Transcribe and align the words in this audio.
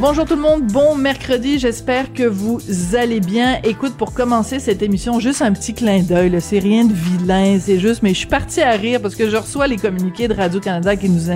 Bonjour 0.00 0.26
tout 0.26 0.36
le 0.36 0.42
monde, 0.42 0.62
bon 0.62 0.94
mercredi, 0.94 1.58
j'espère 1.58 2.12
que 2.12 2.22
vous 2.22 2.60
allez 2.94 3.18
bien. 3.18 3.58
Écoute, 3.64 3.94
pour 3.96 4.14
commencer 4.14 4.60
cette 4.60 4.80
émission, 4.80 5.18
juste 5.18 5.42
un 5.42 5.52
petit 5.52 5.74
clin 5.74 6.04
d'œil, 6.04 6.40
c'est 6.40 6.60
rien 6.60 6.84
de 6.84 6.92
vilain, 6.92 7.58
c'est 7.60 7.80
juste, 7.80 8.04
mais 8.04 8.10
je 8.10 8.18
suis 8.18 8.28
partie 8.28 8.60
à 8.60 8.70
rire 8.70 9.00
parce 9.02 9.16
que 9.16 9.28
je 9.28 9.36
reçois 9.36 9.66
les 9.66 9.76
communiqués 9.76 10.28
de 10.28 10.34
Radio-Canada 10.34 10.94
qui 10.94 11.08
nous, 11.08 11.32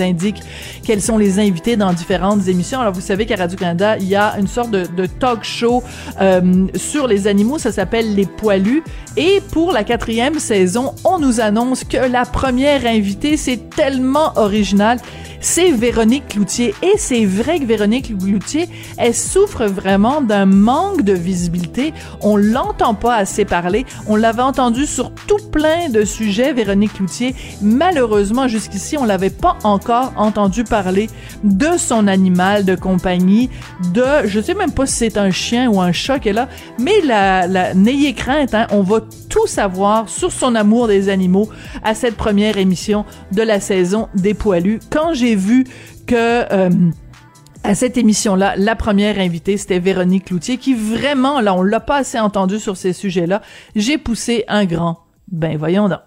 indiquent 0.00 0.40
quels 0.82 1.02
sont 1.02 1.18
les 1.18 1.38
invités 1.38 1.76
dans 1.76 1.92
différentes 1.92 2.48
émissions. 2.48 2.80
Alors 2.80 2.94
vous 2.94 3.02
savez 3.02 3.26
qu'à 3.26 3.36
Radio-Canada, 3.36 3.98
il 3.98 4.08
y 4.08 4.16
a 4.16 4.38
une 4.38 4.48
sorte 4.48 4.70
de, 4.70 4.86
de 4.86 5.04
talk 5.04 5.44
show 5.44 5.84
euh, 6.18 6.66
sur 6.76 7.08
les 7.08 7.26
animaux, 7.26 7.58
ça 7.58 7.72
s'appelle 7.72 8.14
Les 8.14 8.24
Poilus. 8.24 8.82
Et 9.18 9.42
pour 9.52 9.70
la 9.70 9.84
quatrième 9.84 10.38
saison, 10.38 10.94
on 11.04 11.18
nous 11.18 11.40
annonce 11.40 11.84
que 11.84 11.98
la 12.10 12.24
première 12.24 12.86
invitée, 12.86 13.36
c'est 13.36 13.68
tellement 13.68 14.32
original 14.36 14.98
c'est 15.40 15.70
Véronique 15.72 16.28
Cloutier. 16.28 16.74
Et 16.82 16.98
c'est 16.98 17.24
vrai 17.24 17.60
que 17.60 17.64
Véronique 17.64 18.16
Cloutier, 18.18 18.68
elle 18.96 19.14
souffre 19.14 19.64
vraiment 19.64 20.20
d'un 20.20 20.46
manque 20.46 21.02
de 21.02 21.12
visibilité. 21.12 21.92
On 22.20 22.36
l'entend 22.36 22.94
pas 22.94 23.16
assez 23.16 23.44
parler. 23.44 23.86
On 24.06 24.16
l'avait 24.16 24.42
entendu 24.42 24.86
sur 24.86 25.12
tout 25.12 25.38
plein 25.50 25.88
de 25.88 26.04
sujets, 26.04 26.52
Véronique 26.52 26.94
Cloutier. 26.94 27.34
Malheureusement, 27.62 28.48
jusqu'ici, 28.48 28.96
on 28.98 29.04
l'avait 29.04 29.30
pas 29.30 29.56
encore 29.64 30.12
entendu 30.16 30.64
parler 30.64 31.08
de 31.44 31.76
son 31.76 32.06
animal 32.06 32.64
de 32.64 32.74
compagnie, 32.74 33.50
de, 33.92 34.04
je 34.26 34.40
sais 34.40 34.54
même 34.54 34.72
pas 34.72 34.86
si 34.86 34.96
c'est 34.96 35.16
un 35.16 35.30
chien 35.30 35.70
ou 35.70 35.80
un 35.80 35.92
chat 35.92 36.18
qu'elle 36.18 36.38
a, 36.38 36.48
mais 36.78 37.00
la, 37.04 37.74
n'ayez 37.74 38.14
crainte, 38.14 38.54
hein, 38.54 38.66
on 38.70 38.82
va 38.82 39.00
tout 39.28 39.46
savoir 39.46 40.08
sur 40.08 40.32
son 40.32 40.54
amour 40.54 40.88
des 40.88 41.08
animaux 41.08 41.48
à 41.84 41.94
cette 41.94 42.16
première 42.16 42.58
émission 42.58 43.04
de 43.32 43.42
la 43.42 43.60
saison 43.60 44.08
des 44.14 44.34
poilus. 44.34 44.80
Quand 44.90 45.12
j'ai 45.12 45.27
vu 45.34 45.64
que 46.06 46.14
euh, 46.52 46.70
à 47.64 47.74
cette 47.74 47.96
émission-là, 47.96 48.54
la 48.56 48.76
première 48.76 49.18
invitée, 49.18 49.56
c'était 49.56 49.78
Véronique 49.78 50.26
Cloutier, 50.26 50.56
qui 50.58 50.74
vraiment, 50.74 51.40
là, 51.40 51.54
on 51.54 51.62
l'a 51.62 51.80
pas 51.80 51.96
assez 51.96 52.18
entendu 52.18 52.58
sur 52.58 52.76
ces 52.76 52.92
sujets-là. 52.92 53.42
J'ai 53.74 53.98
poussé 53.98 54.44
un 54.48 54.64
grand. 54.64 55.00
Ben, 55.30 55.56
voyons 55.56 55.88
donc. 55.88 56.00